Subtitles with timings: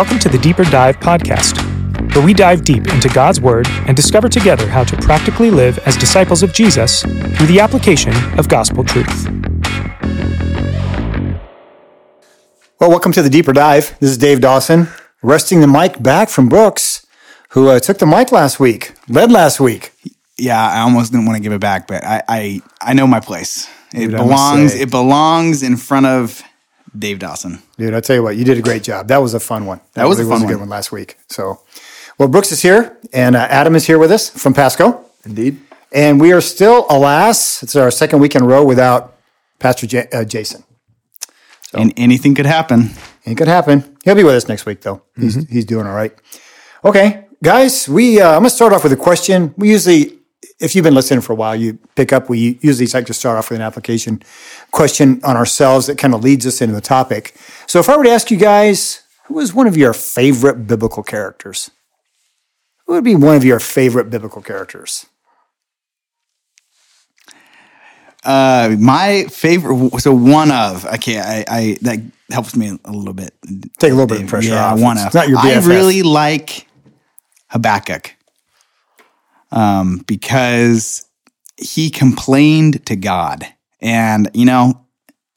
[0.00, 1.60] Welcome to the Deeper Dive podcast,
[2.14, 5.94] where we dive deep into God's Word and discover together how to practically live as
[5.94, 9.26] disciples of Jesus through the application of gospel truth.
[12.80, 13.94] Well, welcome to the Deeper Dive.
[14.00, 14.88] This is Dave Dawson,
[15.22, 17.06] wresting the mic back from Brooks,
[17.50, 19.92] who uh, took the mic last week, led last week.
[20.38, 23.20] Yeah, I almost didn't want to give it back, but I I, I know my
[23.20, 23.68] place.
[23.92, 26.42] It Dude, belongs it belongs in front of
[26.98, 27.62] Dave Dawson.
[27.78, 29.08] Dude, I tell you what, you did a great job.
[29.08, 29.80] That was a fun one.
[29.94, 30.60] That was a really fun a good one.
[30.62, 31.16] one last week.
[31.28, 31.60] So,
[32.18, 35.58] well, Brooks is here, and uh, Adam is here with us from Pasco, Indeed.
[35.92, 39.16] and we are still, alas, it's our second week in a row without
[39.58, 40.64] Pastor J- uh, Jason.
[41.72, 42.90] And anything could happen.
[43.24, 43.96] It could happen.
[44.04, 45.02] He'll be with us next week, though.
[45.16, 46.12] He's, he's doing all right.
[46.84, 49.54] Okay, guys, we uh, I'm gonna start off with a question.
[49.56, 50.18] We usually,
[50.60, 52.28] if you've been listening for a while, you pick up.
[52.28, 54.22] We usually like to start off with an application
[54.70, 57.34] question on ourselves that kind of leads us into the topic.
[57.66, 61.02] So, if I were to ask you guys, who is one of your favorite biblical
[61.02, 61.70] characters?
[62.86, 65.06] Who would be one of your favorite biblical characters?
[68.24, 70.00] Uh, my favorite.
[70.00, 70.84] So one of.
[70.84, 73.32] Okay, I, I that helps me a little bit.
[73.78, 74.80] Take a little bit of pressure yeah, off.
[74.80, 75.14] one It's of.
[75.14, 76.66] not your I really like
[77.48, 78.14] Habakkuk.
[79.52, 81.06] Um, because
[81.56, 83.44] he complained to God,
[83.80, 84.86] and you know,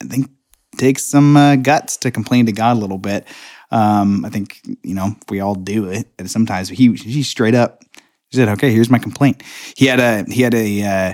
[0.01, 0.29] I think
[0.73, 3.27] it takes some uh, guts to complain to God a little bit.
[3.71, 7.83] Um, I think you know we all do it, and sometimes he he straight up
[8.33, 9.43] said, "Okay, here's my complaint."
[9.75, 11.13] He had a he had a uh,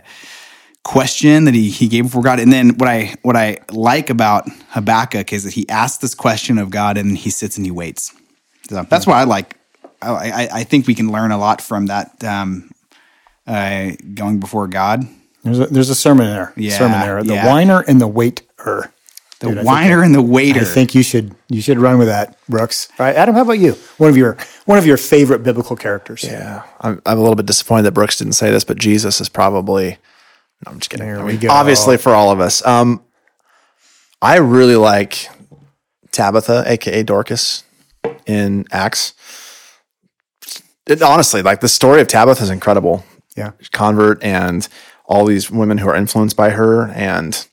[0.83, 4.47] question that he he gave before God, and then what I what I like about
[4.69, 8.13] Habakkuk is that he asks this question of God, and he sits and he waits.
[8.69, 9.55] So that's what I like.
[10.01, 12.23] I, I, I think we can learn a lot from that.
[12.23, 12.69] Um,
[13.49, 15.07] uh, going before God,
[15.43, 16.53] There's a, there's a sermon there.
[16.55, 17.23] Yeah, sermon there.
[17.23, 17.47] The yeah.
[17.47, 18.93] whiner and the waiter.
[19.39, 20.61] the Dude, whiner and the waiter.
[20.61, 22.89] I think you should you should run with that, Brooks.
[22.99, 23.73] All right, Adam, how about you?
[23.97, 26.23] One of your one of your favorite biblical characters.
[26.23, 26.63] Yeah.
[26.81, 29.97] I'm, I'm a little bit disappointed that Brooks didn't say this, but Jesus is probably.
[30.65, 31.07] No, I'm just kidding.
[31.07, 31.49] There we go.
[31.49, 32.65] Obviously, for all of us.
[32.65, 33.01] Um,
[34.21, 35.29] I really like
[36.11, 37.63] Tabitha, aka Dorcas,
[38.25, 39.13] in Acts.
[40.85, 43.05] It, honestly, like the story of Tabitha is incredible.
[43.39, 43.51] Yeah.
[43.71, 44.67] Convert and
[45.05, 47.47] all these women who are influenced by her, and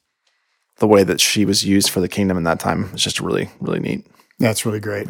[0.78, 3.50] the way that she was used for the kingdom in that time is just really,
[3.60, 4.06] really neat.
[4.38, 5.08] That's really great.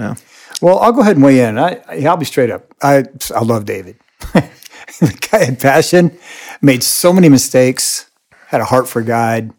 [0.63, 1.59] Well, I'll go ahead and weigh in.
[1.59, 2.73] I, I'll be straight up.
[2.81, 3.05] I
[3.35, 3.97] I love David.
[5.01, 6.17] the guy had passion,
[6.63, 8.09] made so many mistakes,
[8.47, 9.53] had a heart for God,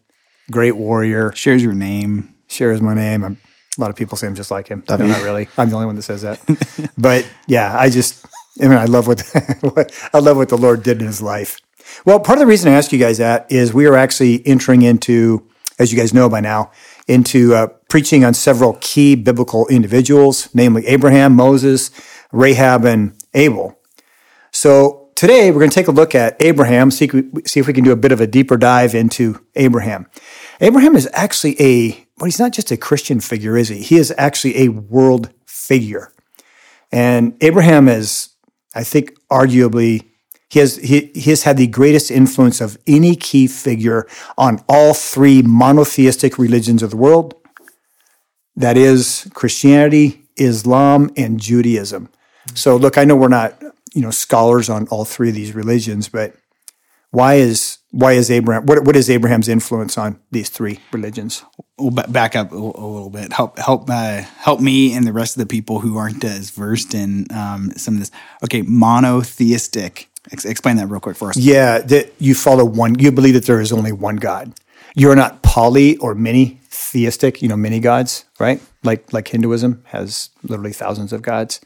[0.49, 1.34] great warrior.
[1.34, 2.34] shares your name.
[2.47, 3.23] Shares my name.
[3.23, 3.38] I'm,
[3.78, 4.84] a lot of people say I'm just like him.
[4.89, 5.49] No, not really.
[5.57, 6.39] I'm the only one that says that.
[6.97, 8.25] but yeah, I just,
[8.62, 9.07] I mean, I love
[9.62, 11.59] what, I love what the Lord did in his life.
[12.06, 14.81] Well, part of the reason I ask you guys that is we are actually entering
[14.81, 15.47] into,
[15.79, 16.72] as you guys know by now,
[17.07, 21.91] into uh, preaching on several key biblical individuals, namely Abraham, Moses,
[22.31, 23.78] Rahab, and Abel.
[24.51, 27.67] So today we're going to take a look at Abraham, see, if we- see if
[27.67, 30.07] we can do a bit of a deeper dive into Abraham.
[30.59, 33.78] Abraham is actually a, well, he's not just a Christian figure, is he?
[33.81, 36.12] He is actually a world figure.
[36.91, 38.29] And Abraham is,
[38.78, 40.06] I think, arguably,
[40.50, 44.08] he has, he, he has had the greatest influence of any key figure
[44.38, 47.34] on all three monotheistic religions of the world.
[48.56, 52.10] That is Christianity, Islam, and Judaism.
[52.54, 53.62] So look, I know we're not,
[53.94, 56.36] you know, scholars on all three of these religions, but
[57.12, 61.44] why is why is Abraham what what is Abraham's influence on these three religions?
[61.78, 63.34] We'll back up a, little bit.
[63.34, 66.94] Help help uh, help me and the rest of the people who aren't as versed
[66.94, 68.12] in um, some of this.
[68.44, 70.09] Okay, monotheistic.
[70.31, 71.38] Ex- explain that real quick for us.
[71.38, 74.53] Yeah, that you follow one you believe that there is only one God.
[74.96, 78.62] You're not poly or many theistic, you know, many gods, right?
[78.84, 81.62] Like like Hinduism has literally thousands of gods.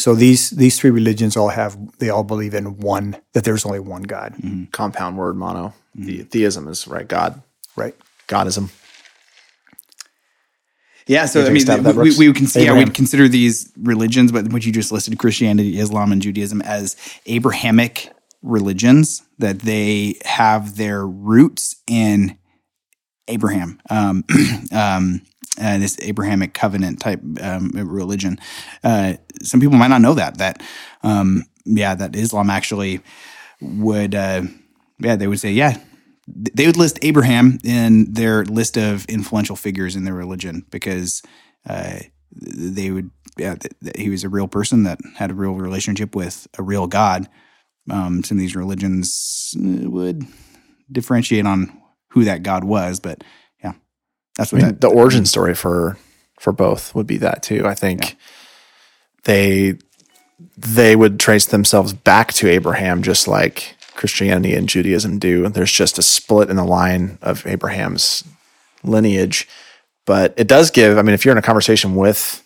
[0.00, 3.80] So these these three religions all have they all believe in one that there's only
[3.80, 4.34] one God,
[4.72, 5.74] Compound word mono.
[5.94, 7.06] The, theism is right.
[7.06, 7.42] God.
[7.76, 7.94] right?
[8.26, 8.70] Godism.
[11.06, 13.72] Yeah, so I mean, stab at that, we, we would consider, yeah, we'd consider these
[13.76, 16.96] religions, but what you just listed, Christianity, Islam, and Judaism, as
[17.26, 18.12] Abrahamic
[18.42, 22.38] religions that they have their roots in
[23.26, 24.24] Abraham, um,
[24.72, 25.22] um,
[25.58, 28.38] uh, this Abrahamic covenant type um, religion.
[28.84, 30.62] Uh, some people might not know that that
[31.02, 33.00] um, yeah, that Islam actually
[33.60, 34.42] would uh,
[34.98, 35.78] yeah they would say yeah
[36.26, 41.22] they would list Abraham in their list of influential figures in their religion because
[41.68, 41.98] uh,
[42.32, 46.46] they would yeah th- he was a real person that had a real relationship with
[46.58, 47.28] a real God.
[47.90, 50.24] Um, some of these religions uh, would
[50.92, 51.76] differentiate on
[52.10, 53.24] who that God was, but
[54.38, 55.96] yeah, that's I mean, that, the origin story for
[56.38, 57.66] for both would be that too.
[57.66, 58.16] I think
[59.24, 59.78] they
[60.56, 65.48] they would trace themselves back to Abraham, just like Christianity and Judaism do.
[65.48, 68.24] There's just a split in the line of Abraham's
[68.82, 69.46] lineage,
[70.06, 70.96] but it does give.
[70.96, 72.42] I mean, if you're in a conversation with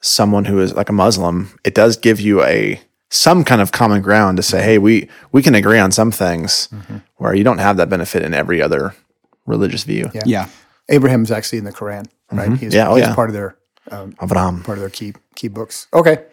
[0.00, 2.80] someone who is like a Muslim, it does give you a
[3.10, 6.68] some kind of common ground to say, hey, we we can agree on some things
[6.72, 6.98] mm-hmm.
[7.16, 8.94] where you don't have that benefit in every other
[9.46, 10.10] religious view.
[10.14, 10.22] Yeah.
[10.24, 10.48] Yeah.
[10.88, 12.48] Abraham's actually in the Quran, right?
[12.48, 12.54] Mm-hmm.
[12.56, 13.14] He's, Yeah, oh, he's yeah.
[13.14, 13.56] part of their
[13.90, 14.64] um, Avraham.
[14.64, 15.86] part of their key key books.
[15.92, 16.24] Okay,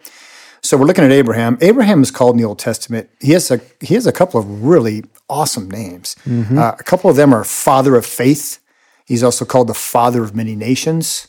[0.62, 1.58] so we're looking at Abraham.
[1.60, 3.10] Abraham is called in the Old Testament.
[3.20, 6.16] He has a he has a couple of really awesome names.
[6.24, 6.58] Mm-hmm.
[6.58, 8.60] Uh, a couple of them are father of faith.
[9.04, 11.28] He's also called the father of many nations.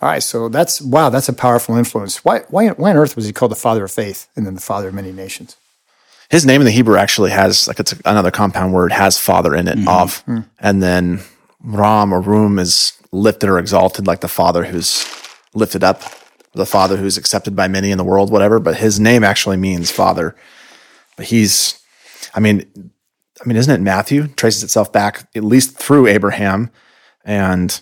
[0.00, 2.24] All right, so that's wow, that's a powerful influence.
[2.24, 4.60] Why why why on earth was he called the father of faith and then the
[4.60, 5.56] father of many nations?
[6.30, 9.68] His name in the Hebrew actually has like it's another compound word has father in
[9.68, 9.88] it mm-hmm.
[9.88, 10.46] of, mm.
[10.58, 11.20] and then
[11.64, 15.06] Ram or Rum is lifted or exalted like the father who's
[15.54, 16.02] lifted up,
[16.52, 18.58] the father who's accepted by many in the world, whatever.
[18.58, 20.36] But his name actually means father.
[21.16, 21.80] But he's,
[22.34, 22.92] I mean,
[23.42, 26.70] I mean, isn't it Matthew traces itself back at least through Abraham,
[27.24, 27.80] and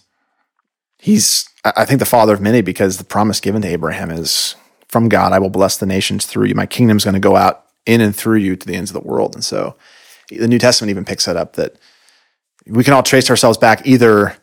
[0.98, 4.54] he's I I think the father of many because the promise given to Abraham is
[4.88, 6.54] from God, I will bless the nations through you.
[6.54, 9.08] My kingdom's going to go out in and through you to the ends of the
[9.08, 9.34] world.
[9.34, 9.74] And so
[10.28, 11.76] the New Testament even picks that up that
[12.66, 14.36] we can all trace ourselves back either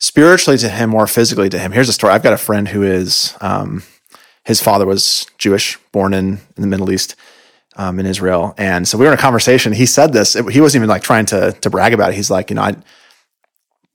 [0.00, 1.72] spiritually to him or physically to him.
[1.72, 2.12] Here's a story.
[2.12, 3.82] I've got a friend who is, um,
[4.44, 7.16] his father was Jewish, born in, in the Middle East,
[7.76, 8.54] um, in Israel.
[8.58, 9.72] And so we were in a conversation.
[9.72, 10.36] He said this.
[10.36, 12.16] It- he wasn't even like trying to to brag about it.
[12.16, 12.76] He's like, you know, I,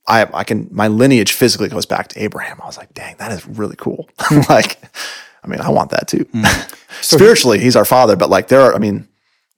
[0.08, 0.68] I, I can.
[0.72, 2.60] My lineage physically goes back to Abraham.
[2.62, 4.10] I was like, dang, that is really cool.
[4.50, 4.78] like,
[5.44, 6.26] I mean, I want that too.
[7.02, 8.76] Spiritually, he's our father, but like, there are.
[8.76, 9.08] I mean,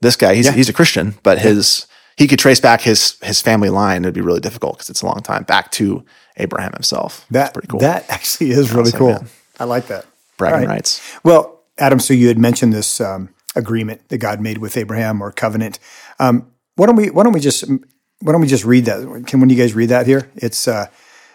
[0.01, 1.87] this guy, he's he's a Christian, but his
[2.17, 4.03] he could trace back his his family line.
[4.03, 6.03] It'd be really difficult because it's a long time back to
[6.37, 7.25] Abraham himself.
[7.29, 7.79] That's pretty cool.
[7.79, 9.09] That actually is really cool.
[9.09, 9.23] yeah.
[9.59, 10.05] I like that.
[10.37, 10.75] bragging right.
[10.75, 11.01] rights.
[11.23, 15.31] Well, Adam, so you had mentioned this um, agreement that God made with Abraham or
[15.31, 15.79] covenant.
[16.19, 19.01] Um, why don't we why don't we just why don't we just read that?
[19.27, 20.29] Can one of you guys read that here?
[20.35, 20.87] It's uh,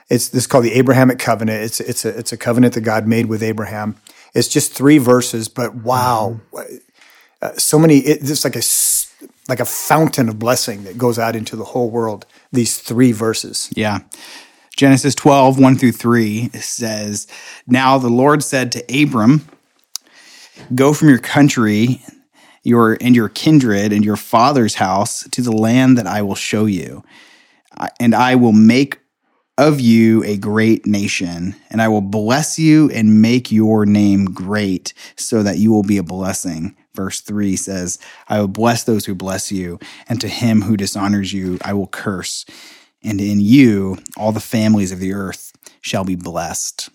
[0.09, 1.63] it's this is called the Abrahamic covenant.
[1.65, 3.97] It's it's a it's a covenant that God made with Abraham.
[4.35, 6.41] It's just three verses, but wow,
[7.43, 7.99] uh, so many.
[7.99, 8.63] It, it's like a
[9.51, 12.25] like a fountain of blessing that goes out into the whole world.
[12.53, 13.69] These three verses.
[13.75, 14.01] Yeah.
[14.77, 17.27] Genesis 12, 1 through 3 says,
[17.67, 19.47] Now the Lord said to Abram,
[20.75, 22.03] Go from your country,
[22.63, 26.67] your and your kindred and your father's house to the land that I will show
[26.67, 27.03] you.
[27.99, 29.01] And I will make
[29.59, 34.95] of you a great nation, and I will bless you and make your name great,
[35.17, 36.77] so that you will be a blessing.
[36.95, 37.99] Verse 3 says,
[38.29, 39.79] I will bless those who bless you,
[40.09, 42.45] and to him who dishonors you, I will curse.
[43.03, 46.89] And in you, all the families of the earth shall be blessed.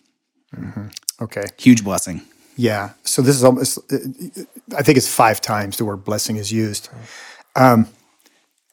[1.22, 1.46] Okay.
[1.58, 2.22] Huge blessing.
[2.58, 2.92] Yeah.
[3.04, 3.80] So this is almost,
[4.78, 6.90] I think it's five times the word blessing is used.
[7.56, 7.88] Um,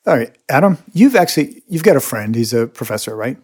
[0.06, 2.34] all right, Adam, you've actually, you've got a friend.
[2.34, 3.36] He's a professor, right?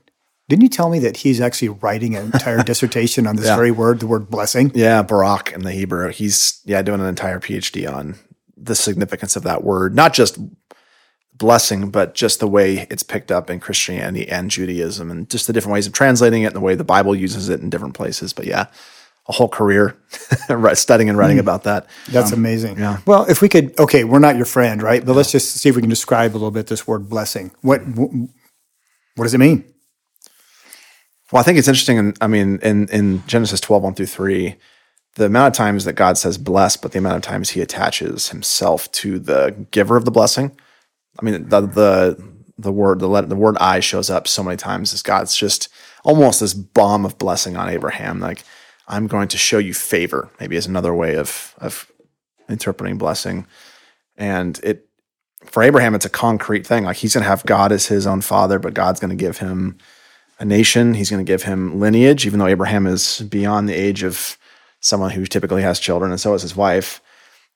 [0.49, 4.01] Didn't you tell me that he's actually writing an entire dissertation on this very word,
[4.01, 4.73] the word blessing?
[4.75, 6.09] Yeah, Barak in the Hebrew.
[6.09, 8.17] He's yeah doing an entire PhD on
[8.57, 10.39] the significance of that word, not just
[11.35, 15.53] blessing, but just the way it's picked up in Christianity and Judaism, and just the
[15.53, 18.33] different ways of translating it, and the way the Bible uses it in different places.
[18.33, 18.67] But yeah,
[19.29, 19.97] a whole career
[20.75, 21.41] studying and writing hmm.
[21.41, 21.87] about that.
[22.09, 22.79] That's um, amazing.
[22.79, 22.99] Yeah.
[23.05, 25.05] Well, if we could, okay, we're not your friend, right?
[25.05, 27.51] But let's just see if we can describe a little bit this word blessing.
[27.61, 28.15] What, wh-
[29.15, 29.65] what does it mean?
[31.31, 32.15] Well, I think it's interesting.
[32.21, 34.57] I mean, in, in Genesis 12, 1 through 3,
[35.17, 38.31] the amount of times that God says bless, but the amount of times he attaches
[38.31, 40.59] himself to the giver of the blessing.
[41.21, 44.95] I mean, the, the, the word, the, the word I shows up so many times
[44.95, 45.69] as God's just
[46.05, 48.21] almost this bomb of blessing on Abraham.
[48.21, 48.45] Like,
[48.87, 51.91] I'm going to show you favor, maybe is another way of, of
[52.49, 53.47] interpreting blessing.
[54.17, 54.89] And it,
[55.45, 56.85] for Abraham, it's a concrete thing.
[56.85, 59.39] Like he's going to have God as his own father, but God's going to give
[59.39, 59.79] him
[60.39, 60.95] a nation.
[60.95, 64.37] He's going to give him lineage, even though Abraham is beyond the age of
[64.81, 67.01] someone who typically has children, and so is his wife.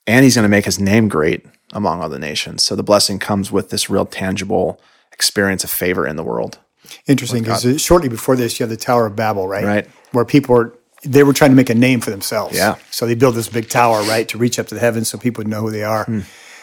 [0.07, 2.63] And he's going to make his name great among all the nations.
[2.63, 4.81] So the blessing comes with this real tangible
[5.13, 6.59] experience of favor in the world.
[7.07, 9.65] Interesting, because shortly before this, you have the Tower of Babel, right?
[9.65, 9.87] Right.
[10.11, 12.57] Where people were they were trying to make a name for themselves.
[12.57, 12.77] Yeah.
[12.91, 15.41] So they built this big tower, right, to reach up to the heavens so people
[15.41, 16.05] would know who they are.
[16.05, 16.21] Hmm.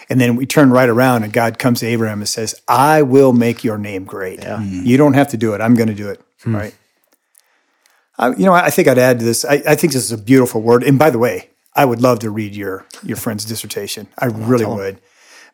[0.10, 3.32] And then we turn right around, and God comes to Abraham and says, "I will
[3.32, 4.44] make your name great.
[4.60, 5.62] You don't have to do it.
[5.62, 6.56] I'm going to do it." Hmm.
[6.56, 6.75] Right.
[8.18, 9.46] I, you know, I think I'd add to this.
[9.46, 10.84] I, I think this is a beautiful word.
[10.84, 14.08] And by the way, I would love to read your your friend's dissertation.
[14.18, 15.00] I really would,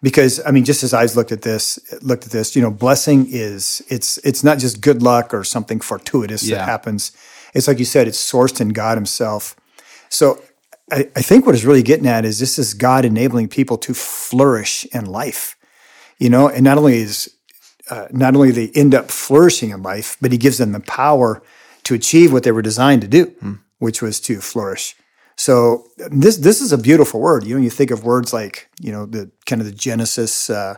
[0.01, 3.27] because I mean, just as I looked at this, looked at this, you know, blessing
[3.29, 6.57] is it's it's not just good luck or something fortuitous Yeah.
[6.57, 7.11] that happens.
[7.53, 9.55] It's like you said, it's sourced in God Himself.
[10.09, 10.41] So
[10.91, 13.93] I, I think what it's really getting at is this is God enabling people to
[13.93, 15.55] flourish in life,
[16.19, 17.33] you know, and not only is
[17.89, 21.41] uh, not only they end up flourishing in life, but He gives them the power
[21.83, 23.59] to achieve what they were designed to do, mm.
[23.79, 24.95] which was to flourish.
[25.35, 27.45] So this this is a beautiful word.
[27.45, 30.77] You know, you think of words like you know the kind of the Genesis uh,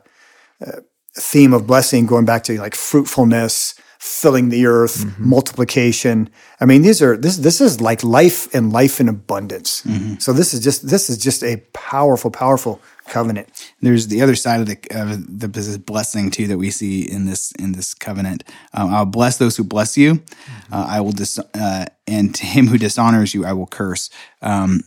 [0.65, 0.81] uh,
[1.13, 3.75] theme of blessing, going back to like fruitfulness,
[4.07, 5.29] filling the earth, mm-hmm.
[5.29, 6.29] multiplication.
[6.59, 9.81] I mean, these are this this is like life and life in abundance.
[9.83, 10.15] Mm-hmm.
[10.19, 13.49] So this is just this is just a powerful, powerful covenant.
[13.81, 17.51] There's the other side of the of the blessing too that we see in this
[17.53, 18.43] in this covenant.
[18.73, 20.15] Um, I'll bless those who bless you.
[20.15, 20.73] Mm-hmm.
[20.73, 24.09] Uh, I will dis- uh, and to him who dishonors you, I will curse.
[24.41, 24.81] Um,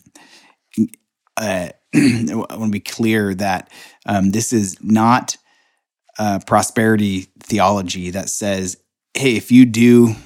[1.36, 3.70] uh, I want to be clear that
[4.06, 5.36] um, this is not
[6.46, 8.76] prosperity theology that says
[9.20, 10.16] hey, if you do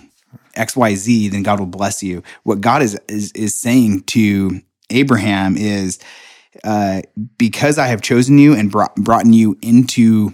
[0.55, 2.23] X, Y, Z, then God will bless you.
[2.45, 4.61] What God is is, is saying to
[4.91, 5.99] Abraham is,
[6.63, 7.03] uh,
[7.37, 10.33] because I have chosen you and brought brought you into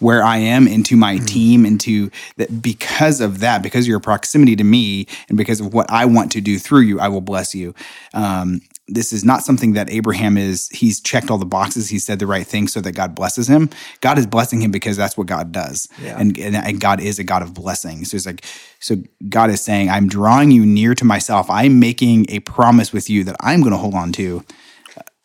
[0.00, 1.26] where I am, into my mm-hmm.
[1.26, 2.62] team, into that.
[2.62, 6.32] Because of that, because of your proximity to me, and because of what I want
[6.32, 7.74] to do through you, I will bless you.
[8.14, 11.88] Um, this is not something that Abraham is, he's checked all the boxes.
[11.88, 13.68] He said the right thing so that God blesses him.
[14.00, 15.86] God is blessing him because that's what God does.
[16.02, 16.18] Yeah.
[16.18, 18.04] And, and, and, God is a God of blessing.
[18.04, 18.44] So it's like,
[18.80, 18.96] so
[19.28, 21.50] God is saying, I'm drawing you near to myself.
[21.50, 24.44] I'm making a promise with you that I'm going to hold on to.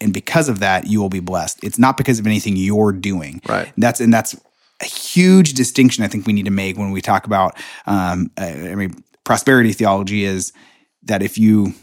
[0.01, 1.63] And because of that, you will be blessed.
[1.63, 3.41] It's not because of anything you're doing.
[3.47, 3.71] Right.
[3.77, 4.35] That's, and that's
[4.81, 7.55] a huge distinction I think we need to make when we talk about,
[7.85, 10.51] um, I mean, prosperity theology is
[11.03, 11.73] that if you,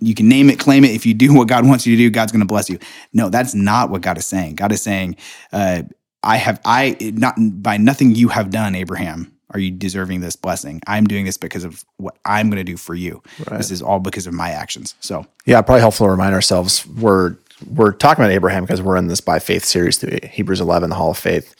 [0.00, 0.92] you can name it, claim it.
[0.92, 2.78] If you do what God wants you to do, God's going to bless you.
[3.12, 4.56] No, that's not what God is saying.
[4.56, 5.16] God is saying,
[5.52, 5.82] uh,
[6.22, 10.80] I have, I, not by nothing you have done, Abraham, are you deserving this blessing?
[10.86, 13.22] I'm doing this because of what I'm going to do for you.
[13.50, 13.58] Right.
[13.58, 14.94] This is all because of my actions.
[15.00, 17.36] So, yeah, probably helpful to remind ourselves we're,
[17.66, 20.96] we're talking about Abraham because we're in this by faith series through Hebrews 11, the
[20.96, 21.54] Hall of Faith,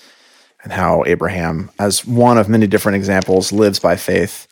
[0.62, 4.46] and how Abraham, as one of many different examples, lives by faith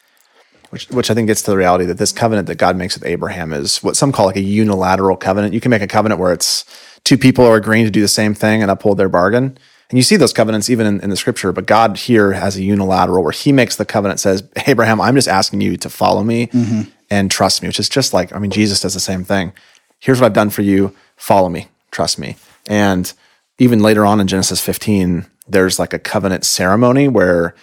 [0.70, 3.06] which which I think gets to the reality that this covenant that God makes with
[3.06, 5.54] Abraham is what some call like a unilateral covenant.
[5.54, 6.64] You can make a covenant where it's
[7.04, 9.58] two people are agreeing to do the same thing and uphold their bargain.
[9.90, 12.62] And you see those covenants even in, in the scripture, but God here has a
[12.62, 16.46] unilateral where he makes the covenant says, Abraham, I'm just asking you to follow me
[16.46, 16.82] mm-hmm.
[17.10, 19.52] and trust me, which is just like, I mean, Jesus does the same thing.
[19.98, 20.94] Here's what I've done for you.
[21.16, 22.36] Follow me, trust me.
[22.68, 23.12] And
[23.58, 27.54] even later on in Genesis 15, there's like a covenant ceremony where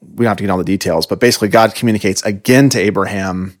[0.00, 3.58] we don't have to get all the details, but basically God communicates again to Abraham,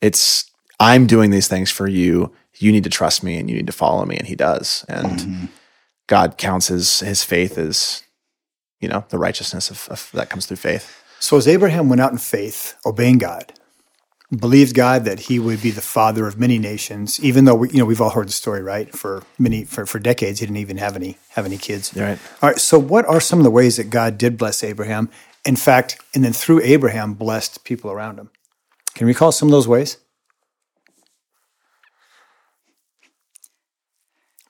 [0.00, 2.32] it's I'm doing these things for you.
[2.58, 4.16] You need to trust me and you need to follow me.
[4.16, 4.84] And he does.
[4.88, 5.44] And mm-hmm.
[6.06, 8.02] God counts his his faith as,
[8.80, 11.02] you know, the righteousness of, of that comes through faith.
[11.20, 13.52] So as Abraham went out in faith, obeying God,
[14.36, 17.78] believed God that he would be the father of many nations, even though we, you
[17.78, 18.92] know we've all heard the story, right?
[18.94, 21.94] For many for, for decades, he didn't even have any have any kids.
[21.94, 22.18] Right.
[22.42, 22.58] All right.
[22.58, 25.10] So, what are some of the ways that God did bless Abraham,
[25.44, 28.30] in fact, and then through Abraham, blessed people around him.
[28.94, 29.96] Can you recall some of those ways?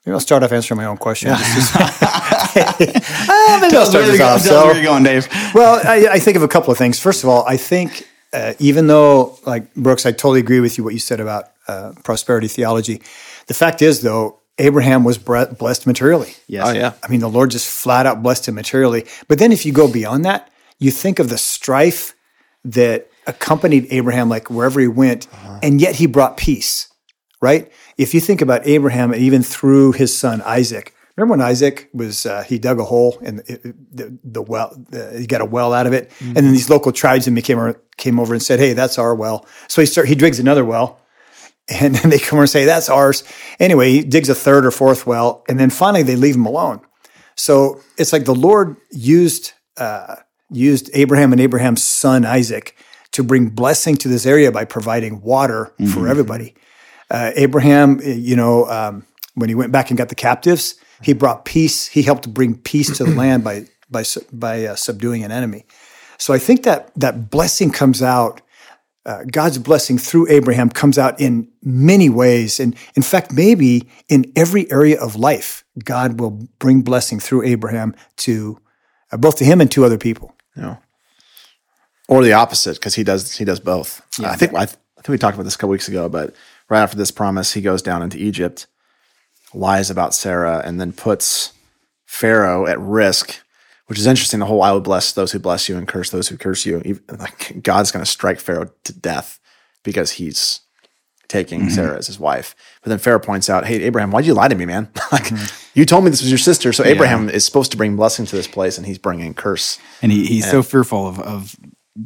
[0.05, 1.29] Maybe I'll start off answering my own question.
[1.29, 1.37] Yeah.
[2.55, 4.41] ah, maybe I'll start this off.
[4.41, 5.27] So, where you going, Dave?
[5.55, 6.99] well, I, I, think of a couple of things.
[6.99, 10.83] First of all, I think uh, even though, like Brooks, I totally agree with you
[10.83, 13.01] what you said about uh, prosperity theology.
[13.47, 16.35] The fact is, though, Abraham was blessed materially.
[16.47, 16.67] Yes.
[16.67, 16.93] Oh, yeah.
[17.01, 19.05] I mean, the Lord just flat out blessed him materially.
[19.27, 20.51] But then if you go beyond that,
[20.83, 22.15] you think of the strife
[22.63, 25.59] that accompanied Abraham, like wherever he went, uh-huh.
[25.63, 26.91] and yet he brought peace,
[27.41, 27.71] right?
[27.97, 32.43] If you think about Abraham, even through his son Isaac, remember when Isaac was, uh,
[32.43, 35.87] he dug a hole and the, the, the well, the, he got a well out
[35.87, 36.09] of it.
[36.09, 36.27] Mm-hmm.
[36.27, 39.45] And then these local tribesmen came, came over and said, Hey, that's our well.
[39.67, 40.99] So he start, he digs another well
[41.67, 43.23] and then they come over and say, that's ours.
[43.59, 45.43] Anyway, he digs a third or fourth well.
[45.47, 46.81] And then finally they leave him alone.
[47.35, 50.17] So it's like the Lord used, uh,
[50.55, 52.75] used Abraham and Abraham's son Isaac
[53.11, 55.91] to bring blessing to this area by providing water mm-hmm.
[55.91, 56.55] for everybody.
[57.09, 59.05] Uh, Abraham, you know, um,
[59.35, 61.87] when he went back and got the captives, he brought peace.
[61.87, 65.65] He helped bring peace to the land by by by uh, subduing an enemy.
[66.17, 68.41] So I think that that blessing comes out.
[69.05, 74.31] Uh, God's blessing through Abraham comes out in many ways, and in fact, maybe in
[74.33, 78.59] every area of life, God will bring blessing through Abraham to
[79.11, 80.32] uh, both to him and to other people.
[80.55, 80.77] You know,
[82.07, 84.01] or the opposite because he does he does both.
[84.19, 86.09] Yeah, I think I, th- I think we talked about this a couple weeks ago,
[86.09, 86.35] but
[86.69, 88.67] right after this promise, he goes down into Egypt,
[89.53, 91.53] lies about Sarah, and then puts
[92.05, 93.39] Pharaoh at risk.
[93.87, 94.39] Which is interesting.
[94.39, 96.81] The whole "I will bless those who bless you and curse those who curse you."
[96.85, 99.39] Even, like God's going to strike Pharaoh to death
[99.83, 100.61] because he's
[101.27, 101.69] taking mm-hmm.
[101.69, 102.55] Sarah as his wife.
[102.81, 104.89] But then Pharaoh points out, "Hey, Abraham, why'd you lie to me, man?
[105.11, 105.62] like mm-hmm.
[105.73, 106.71] You told me this was your sister.
[106.73, 109.79] So Abraham is supposed to bring blessing to this place, and he's bringing curse.
[110.01, 111.55] And he, he's so fearful of, of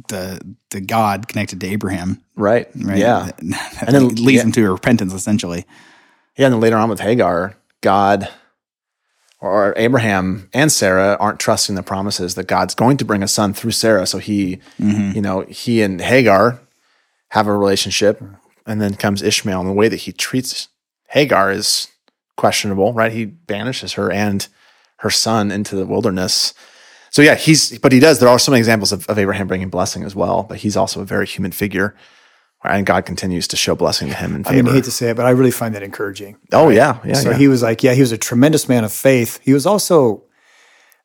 [0.08, 2.68] the the God connected to Abraham, Right?
[2.76, 2.98] right?
[2.98, 3.30] Yeah.
[3.40, 3.54] And
[3.86, 4.42] and then- leads yeah.
[4.42, 5.66] him to repentance, essentially.
[6.36, 8.28] Yeah, and then later on with Hagar, God
[9.40, 13.54] or Abraham and Sarah aren't trusting the promises that God's going to bring a son
[13.54, 14.06] through Sarah.
[14.06, 15.12] So he, mm-hmm.
[15.14, 16.60] you know, he and Hagar
[17.30, 18.22] have a relationship,
[18.66, 20.68] and then comes Ishmael, and the way that he treats
[21.08, 21.88] Hagar is
[22.38, 23.12] questionable, right?
[23.12, 24.48] He banishes her and
[24.98, 26.54] her son into the wilderness.
[27.10, 28.20] So yeah, he's but he does.
[28.20, 31.04] There are some examples of, of Abraham bringing blessing as well, but he's also a
[31.04, 31.94] very human figure,
[32.64, 35.10] and God continues to show blessing to him in I mean, I hate to say
[35.10, 36.36] it, but I really find that encouraging.
[36.52, 37.14] oh yeah, yeah.
[37.14, 37.36] so yeah.
[37.36, 39.40] he was like, yeah, he was a tremendous man of faith.
[39.42, 40.22] He was also,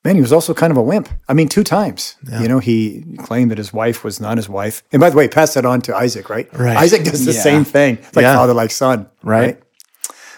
[0.03, 1.09] man, he was also kind of a wimp.
[1.29, 2.15] I mean, two times.
[2.41, 4.83] You know, he claimed that his wife was not his wife.
[4.91, 6.47] And by the way, pass that on to Isaac, right?
[6.53, 6.75] Right.
[6.77, 7.41] Isaac does the Yeah.
[7.41, 7.97] same thing.
[7.97, 8.35] It's like Yeah.
[8.35, 9.07] father, like son.
[9.23, 9.57] Right.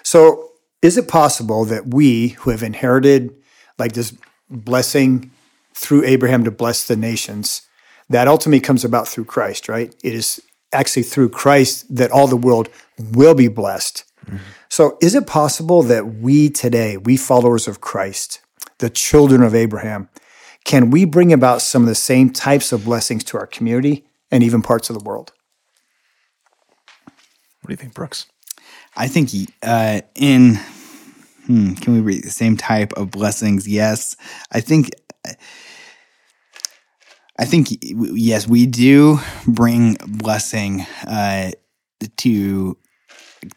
[0.03, 0.44] So
[0.85, 3.35] is it possible that we who have inherited
[3.79, 4.15] like this
[4.49, 5.31] blessing
[5.73, 7.63] through Abraham to bless the nations,
[8.09, 9.93] that ultimately comes about through Christ, right?
[10.03, 10.39] It is
[10.71, 14.03] actually through Christ that all the world will be blessed.
[14.69, 18.41] So is it possible that we today, we followers of Christ,
[18.77, 20.09] the children of Abraham,
[20.65, 24.43] can we bring about some of the same types of blessings to our community and
[24.43, 25.31] even parts of the world?
[27.61, 28.27] What do you think, Brooks?
[28.95, 29.29] I think
[29.61, 30.59] uh, in
[31.45, 33.67] hmm, can we read the same type of blessings?
[33.67, 34.15] Yes,
[34.51, 34.91] I think.
[37.37, 41.51] I think yes, we do bring blessing uh,
[42.17, 42.77] to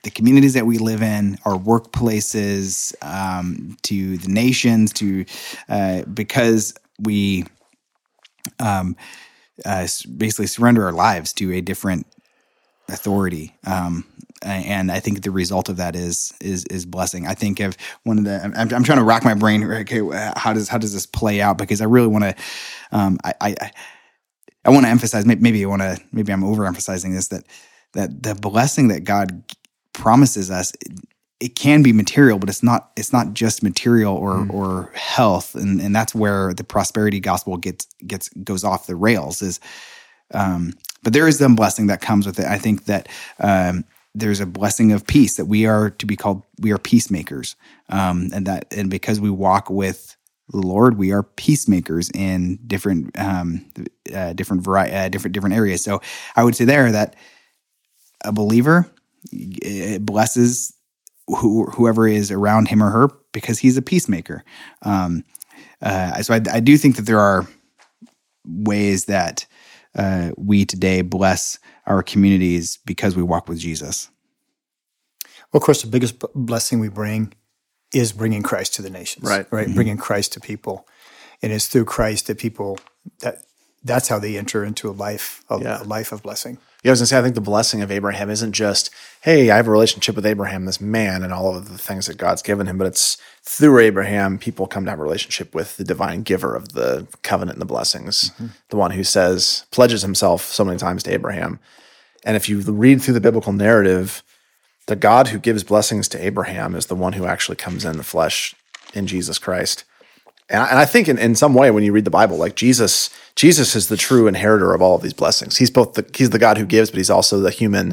[0.03, 5.25] the communities that we live in, our workplaces, um, to the nations, to
[5.69, 7.45] uh, because we
[8.59, 8.97] um,
[9.65, 12.07] uh, basically surrender our lives to a different
[12.89, 13.55] authority.
[13.65, 14.05] Um,
[14.43, 17.27] and I think the result of that is is is blessing.
[17.27, 18.41] I think of one of the.
[18.43, 19.65] I'm, I'm trying to rack my brain.
[19.65, 20.01] Okay,
[20.37, 21.59] how does how does this play out?
[21.59, 22.35] Because I really want to.
[22.93, 23.73] Um, I I,
[24.65, 25.27] I want to emphasize.
[25.27, 25.99] Maybe I want to.
[26.13, 27.29] Maybe I'm overemphasizing this.
[27.29, 27.45] That
[27.93, 29.43] that the blessing that God
[29.93, 30.73] promises us.
[30.81, 31.01] It,
[31.41, 32.91] it can be material, but it's not.
[32.97, 37.87] It's not just material or or health, and and that's where the prosperity gospel gets
[38.07, 39.41] gets goes off the rails.
[39.41, 39.61] Is
[40.35, 40.73] um,
[41.03, 42.47] but there is some blessing that comes with it.
[42.47, 43.85] I think that um,
[44.19, 46.43] there's a blessing of peace that we are to be called.
[46.61, 47.57] We are peacemakers,
[47.89, 50.17] um, and that and because we walk with
[50.51, 53.65] the Lord, we are peacemakers in different um,
[54.15, 55.83] uh, different vari- uh, different different areas.
[55.83, 56.01] So
[56.37, 57.17] I would say there that
[58.25, 58.91] a believer
[60.01, 60.75] blesses
[61.29, 64.45] who, whoever is around him or her because he's a peacemaker.
[64.83, 65.25] Um,
[65.83, 67.47] uh, so I, I do think that there are
[68.47, 69.47] ways that
[69.95, 74.11] uh, we today bless our communities because we walk with Jesus.
[75.53, 77.33] Well, of course, the biggest b- blessing we bring
[77.93, 79.47] is bringing Christ to the nations, Right.
[79.51, 79.75] Right, mm-hmm.
[79.75, 80.87] bringing Christ to people,
[81.43, 82.79] and it's through Christ that people
[83.21, 83.45] that
[83.85, 85.83] that's how they enter into a life of Yeah.
[85.83, 86.59] a life of blessing.
[86.83, 88.91] Yeah, I was gonna say I think the blessing of Abraham isn't just,
[89.23, 92.17] hey, I have a relationship with Abraham, this man, and all of the things that
[92.17, 95.85] God's given him, but it's through Abraham, people come to have a relationship with the
[95.85, 98.47] divine giver of the covenant and the blessings, mm-hmm.
[98.69, 101.59] the one who says, pledges himself so many times to Abraham.
[102.25, 104.23] And if you read through the biblical narrative,
[104.87, 108.03] the God who gives blessings to Abraham is the one who actually comes in the
[108.03, 108.55] flesh
[108.95, 109.85] in Jesus Christ.
[110.49, 112.55] And I, and I think in, in some way, when you read the Bible, like
[112.55, 115.59] Jesus, Jesus is the true inheritor of all of these blessings.
[115.59, 117.93] He's both the he's the God who gives, but he's also the human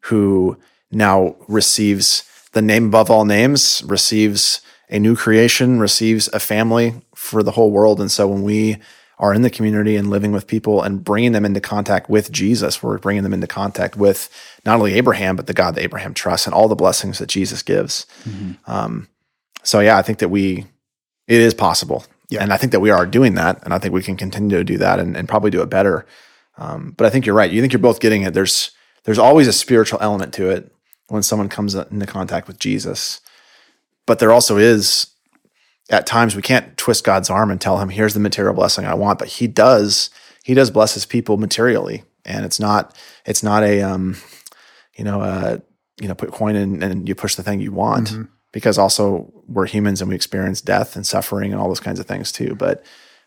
[0.00, 0.58] who
[0.90, 7.42] now receives the name above all names, receives a new creation, receives a family for
[7.42, 8.02] the whole world.
[8.02, 8.76] And so when we
[9.18, 12.82] are in the community and living with people and bringing them into contact with Jesus,
[12.82, 14.28] we're bringing them into contact with
[14.66, 17.62] not only Abraham, but the God that Abraham trusts and all the blessings that Jesus
[17.62, 18.04] gives.
[18.66, 19.08] Um,
[19.62, 20.66] so yeah, I think that we
[21.28, 22.04] it is possible.
[22.32, 22.42] Yeah.
[22.42, 23.62] And I think that we are doing that.
[23.62, 26.06] And I think we can continue to do that and, and probably do it better.
[26.56, 27.50] Um, but I think you're right.
[27.50, 28.32] You think you're both getting it.
[28.32, 28.70] There's
[29.04, 30.74] there's always a spiritual element to it
[31.08, 33.20] when someone comes into contact with Jesus.
[34.06, 35.08] But there also is
[35.90, 38.94] at times we can't twist God's arm and tell him, here's the material blessing I
[38.94, 39.18] want.
[39.18, 40.08] But he does,
[40.42, 42.04] he does bless his people materially.
[42.24, 44.16] And it's not, it's not a um,
[44.96, 45.58] you know, uh,
[46.00, 48.10] you know, put coin in and you push the thing you want
[48.52, 52.06] because also we're humans and we experience death and suffering and all those kinds of
[52.06, 52.54] things too.
[52.54, 52.84] But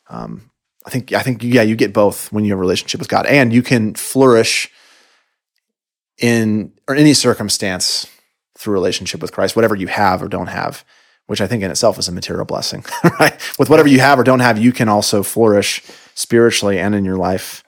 [0.10, 0.50] um,
[0.86, 3.26] I think I think yeah, you get both when you have a relationship with God,
[3.26, 4.70] and you can flourish
[6.18, 8.08] in or any circumstance
[8.58, 10.86] through relationship with Christ, whatever you have or don't have,
[11.28, 12.86] which I think in itself is a material blessing,
[13.20, 13.38] right?
[13.60, 15.82] With whatever you have or don't have, you can also flourish
[16.14, 17.64] spiritually and in your life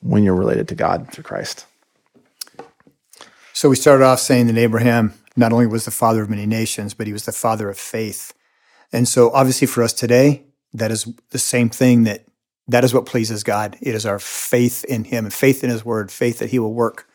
[0.00, 1.66] when you're related to God through Christ.
[3.52, 6.94] So we started off saying that Abraham not only was the father of many nations,
[6.94, 8.32] but he was the father of faith.
[8.92, 12.24] And so obviously for us today, that is the same thing that
[12.68, 13.76] that is what pleases God.
[13.80, 17.08] It is our faith in him, faith in his word, faith that he will work.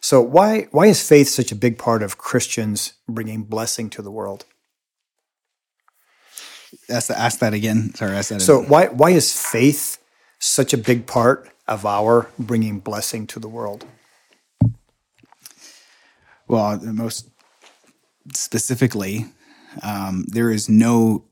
[0.00, 4.10] So why why is faith such a big part of Christians bringing blessing to the
[4.10, 4.44] world?
[6.90, 7.94] Ask, ask that again.
[7.94, 8.40] Sorry, ask that.
[8.40, 9.98] So why why is faith
[10.38, 13.86] such a big part of our bringing blessing to the world?
[16.48, 17.31] Well, the most
[18.34, 19.26] specifically,
[19.82, 21.24] um, there is no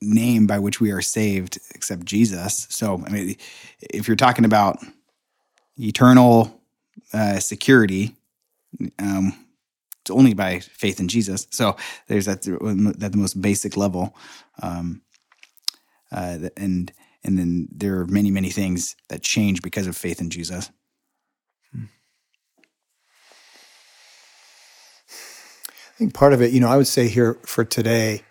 [0.00, 2.66] name by which we are saved except Jesus.
[2.70, 3.36] So, I mean,
[3.80, 4.78] if you're talking about
[5.76, 6.60] eternal
[7.12, 8.16] uh, security,
[8.98, 9.32] um,
[10.00, 11.46] it's only by faith in Jesus.
[11.50, 11.76] So
[12.06, 14.16] there's that at the most basic level,
[14.62, 15.02] um,
[16.10, 16.92] uh, and
[17.24, 20.70] and then there are many many things that change because of faith in Jesus.
[25.98, 28.22] I think part of it, you know, I would say here for today,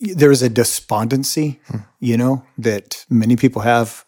[0.00, 1.76] there is a despondency, hmm.
[2.00, 4.04] you know, that many people have,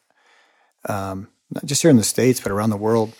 [0.88, 3.12] um, not just here in the states, but around the world.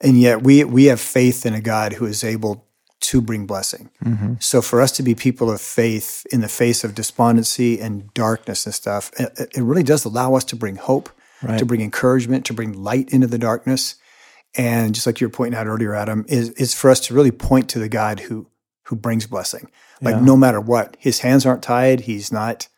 [0.00, 2.64] And yet, we we have faith in a God who is able
[3.00, 3.90] to bring blessing.
[4.04, 4.34] Mm-hmm.
[4.38, 8.66] So, for us to be people of faith in the face of despondency and darkness
[8.66, 11.10] and stuff, it, it really does allow us to bring hope,
[11.42, 11.58] right.
[11.58, 13.96] to bring encouragement, to bring light into the darkness
[14.56, 17.30] and just like you were pointing out earlier, Adam, is is for us to really
[17.30, 18.46] point to the God who
[18.84, 19.70] who brings blessing.
[20.00, 20.20] Like yeah.
[20.20, 22.00] no matter what, his hands aren't tied.
[22.00, 22.68] He's not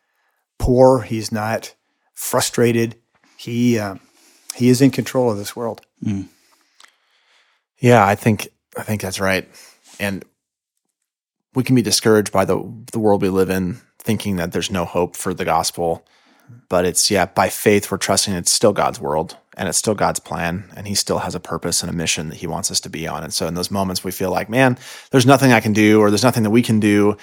[0.58, 1.02] poor.
[1.02, 1.74] He's not
[2.14, 2.96] frustrated.
[3.36, 4.00] He um,
[4.54, 5.82] he is in control of this world.
[6.04, 6.28] Mm.
[7.78, 9.48] Yeah, I think I think that's right.
[9.98, 10.24] And
[11.54, 12.56] we can be discouraged by the
[12.92, 16.06] the world we live in, thinking that there's no hope for the gospel.
[16.68, 20.20] But it's yeah, by faith we're trusting it's still God's world and it's still God's
[20.20, 22.90] plan and he still has a purpose and a mission that he wants us to
[22.90, 23.24] be on.
[23.24, 24.78] And so in those moments we feel like, man,
[25.10, 27.16] there's nothing I can do or there's nothing that we can do.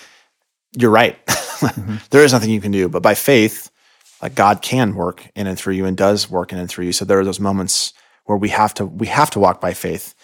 [0.78, 1.24] You're right.
[1.28, 1.98] mm-hmm.
[2.10, 3.70] there is nothing you can do, but by faith,
[4.22, 6.94] like God can work in and through you and does work in and through you.
[6.94, 7.94] So there are those moments
[8.26, 10.16] where we have to we have to walk by faith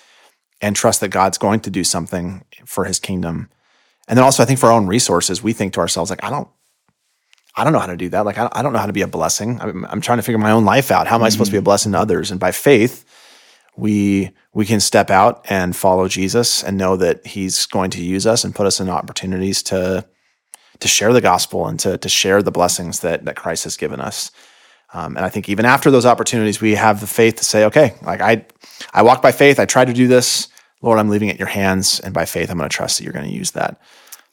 [0.62, 3.50] and trust that God's going to do something for his kingdom.
[4.08, 6.30] And then also I think for our own resources, we think to ourselves like I
[6.30, 6.48] don't
[7.56, 8.26] I don't know how to do that.
[8.26, 9.60] Like, I, I don't know how to be a blessing.
[9.60, 11.08] I'm, I'm, trying to figure my own life out.
[11.08, 11.66] How am I supposed to be a mm-hmm.
[11.66, 12.32] blessing to others?
[12.32, 13.06] And by faith,
[13.76, 18.28] we we can step out and follow Jesus and know that He's going to use
[18.28, 20.06] us and put us in opportunities to
[20.80, 24.00] to share the gospel and to to share the blessings that that Christ has given
[24.00, 24.32] us.
[24.94, 27.96] Um, and I think even after those opportunities, we have the faith to say, okay,
[28.02, 28.46] like I
[28.94, 29.60] I walk by faith.
[29.60, 30.50] I try to do this.
[30.82, 33.04] Lord, I'm leaving it in your hands, and by faith, I'm going to trust that
[33.04, 33.82] you're going to use that.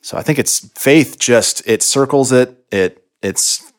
[0.01, 1.19] So I think it's faith.
[1.19, 2.65] Just it circles it.
[2.71, 3.71] It it's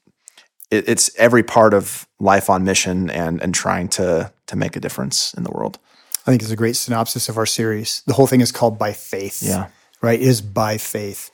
[0.70, 4.80] it, it's every part of life on mission and and trying to to make a
[4.80, 5.78] difference in the world.
[6.26, 8.02] I think it's a great synopsis of our series.
[8.06, 9.42] The whole thing is called by faith.
[9.42, 9.68] Yeah.
[10.02, 10.20] Right?
[10.20, 11.30] Is by faith.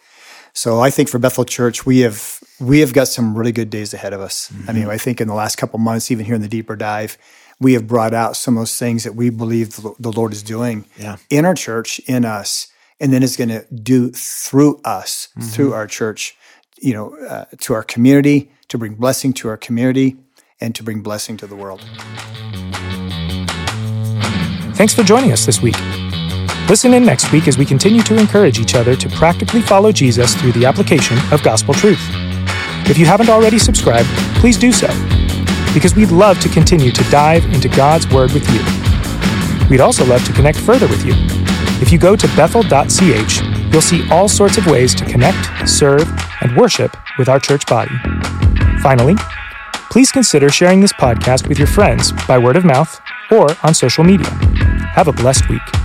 [0.53, 3.93] So I think for Bethel Church, we have we have got some really good days
[3.93, 4.51] ahead of us.
[4.51, 4.71] Mm-hmm.
[4.71, 7.19] I mean, I think in the last couple months, even here in the deeper dive,
[7.61, 10.85] we have brought out some of those things that we believe the Lord is doing
[10.97, 11.17] yeah.
[11.29, 12.69] in our church, in us,
[13.01, 15.49] and then is going to do through us, mm-hmm.
[15.49, 16.37] through our church
[16.81, 20.17] you know, uh, to our community, to bring blessing to our community,
[20.61, 21.81] and to bring blessing to the world.
[24.77, 25.77] Thanks for joining us this week.
[26.69, 30.35] Listen in next week as we continue to encourage each other to practically follow Jesus
[30.35, 32.01] through the application of gospel truth.
[32.87, 34.09] If you haven't already subscribed,
[34.41, 34.89] please do so,
[35.73, 38.61] because we'd love to continue to dive into God's Word with you.
[39.69, 41.13] We'd also love to connect further with you.
[41.81, 46.09] If you go to bethel.ch, you'll see all sorts of ways to connect, serve,
[46.40, 47.94] and worship with our church body.
[48.83, 49.16] Finally,
[49.90, 54.05] please consider sharing this podcast with your friends by word of mouth or on social
[54.05, 54.31] media.
[54.94, 55.84] Have a blessed week.